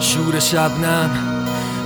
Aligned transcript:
شور 0.00 0.38
شبنم 0.38 1.29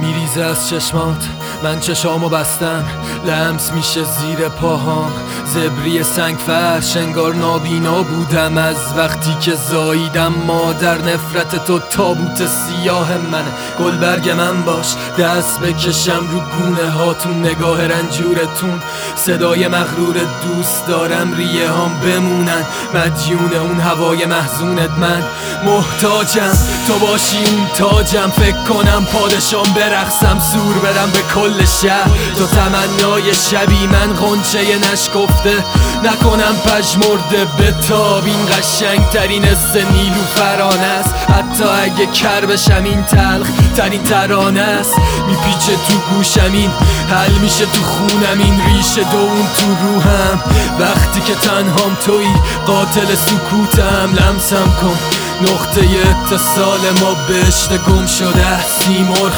میریزه 0.00 0.42
از 0.42 0.68
چشمات 0.68 1.28
من 1.62 1.80
چشامو 1.80 2.28
بستم. 2.28 2.84
لمس 3.26 3.72
میشه 3.72 4.04
زیر 4.04 4.48
پاهام. 4.48 5.12
زبری 5.46 6.02
سنگ 6.02 6.36
فرش 6.36 6.96
انگار 6.96 7.34
نابینا 7.34 8.02
بودم. 8.02 8.58
از 8.58 8.76
وقتی 8.96 9.36
که 9.40 9.54
زاییدم 9.54 10.34
مادر 10.46 10.98
نفرت 10.98 11.64
تو 11.64 11.78
تابوت 11.78 12.46
سیاه 12.46 13.08
من. 13.32 13.44
گلبرگ 13.78 14.30
من 14.30 14.62
باش 14.62 14.94
دست 15.18 15.60
بکشم 15.60 16.28
رو 16.30 16.40
گونه 16.40 16.90
هاتون. 16.90 17.40
نگاه 17.46 17.86
رنجورتون 17.86 18.82
صدای 19.16 19.68
مغرور 19.68 20.16
دوست 20.46 20.86
دارم. 20.86 21.34
ریه 21.34 21.72
هم 21.72 22.00
بمونن. 22.04 22.64
مدیون 22.94 23.54
اون 23.54 23.80
هوای 23.80 24.26
محزونت 24.26 24.90
من. 24.90 25.22
محتاجم 25.64 26.58
تو 26.86 26.98
باشی 26.98 27.36
اون 27.36 27.66
تاجم. 27.74 28.30
فکر 28.30 28.64
کنم 28.64 29.04
پادشام 29.12 29.74
برقصم 29.90 30.38
زور 30.38 30.78
برم 30.78 31.10
به 31.10 31.22
کل 31.34 31.64
شهر. 31.64 32.10
تو 32.36 32.46
تمنای 32.46 33.34
شبی 33.34 33.86
من 33.86 34.12
غنچه 34.14 34.78
نشکفته. 34.92 35.64
نکنم 36.04 36.56
پژمرده 36.64 37.44
به 37.58 37.74
تاب. 37.88 38.24
این 38.24 38.46
قشنگ 38.46 39.08
ترین 39.08 39.44
حس 39.44 39.76
نیلو 39.76 40.24
فرانه 40.34 40.86
است. 40.86 41.14
حتی 41.14 41.64
اگه 41.64 42.06
کر 42.06 42.46
بشم 42.46 42.84
این 42.84 43.02
تلخ 43.04 43.46
ترین 43.76 44.04
ترانه 44.04 44.60
است. 44.60 44.98
میپیچه 45.26 45.72
تو 45.88 45.94
گوشم 46.14 46.52
این 46.52 46.70
حل 47.10 47.32
میشه 47.32 47.66
تو 47.66 47.82
خونم 47.82 48.38
این 48.38 48.60
ریشه 48.66 49.04
دو 49.04 49.18
اون 49.18 49.46
تو 49.54 49.86
روحم. 49.86 50.40
وقتی 50.80 51.20
که 51.20 51.34
تنهام 51.34 51.96
توی 52.06 52.26
قاتل 52.66 53.14
سکوتم 53.14 54.14
لمسم 54.14 54.72
کن. 54.80 55.19
نقطه 55.42 55.80
اتصال 55.80 56.80
ما 57.00 57.14
بهشت 57.28 57.76
گم 57.76 58.06
شده 58.06 58.46
است 58.46 58.82
سیمرغ 58.82 59.32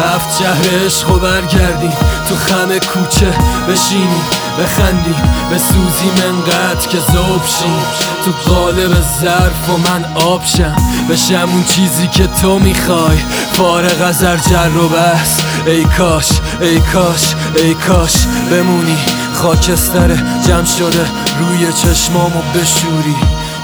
هفت 0.00 0.42
جهر 0.42 0.84
عشق 0.86 1.10
و 1.10 1.18
برگردیم 1.18 1.92
تو 2.28 2.36
خم 2.36 2.78
کوچه 2.78 3.34
بشینیم 3.68 4.22
بخندیم 4.58 5.22
بسوزیم 5.52 6.14
انقدر 6.24 6.88
که 6.88 6.98
زوب 6.98 7.46
شیم 7.46 7.82
تو 8.24 8.50
قالب 8.54 9.00
ظرف 9.20 9.70
و 9.70 9.76
من 9.76 10.04
آب 10.14 10.44
شم. 10.44 10.76
بشم 11.10 11.48
اون 11.52 11.64
چیزی 11.64 12.08
که 12.08 12.26
تو 12.26 12.58
می‌خوای. 12.58 13.18
فارغ 13.52 14.02
از 14.02 14.20
جر 14.20 14.76
و 14.76 14.88
بس 14.88 15.40
ای 15.66 15.84
کاش 15.84 16.28
ای 16.60 16.80
کاش 16.80 17.34
ای 17.56 17.74
کاش. 17.74 18.26
بمونی. 18.50 18.98
خاکستر 19.34 20.16
جمع 20.46 20.64
شده 20.64 21.06
روی 21.38 21.72
چشمامو 21.72 22.42
بشوری. 22.54 23.16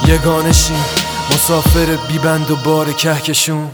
یگانشیم 0.09 1.04
مسافر 1.31 1.97
بیبند 2.09 2.51
و 2.51 2.57
بار 2.57 2.93
کهکشون. 2.93 3.71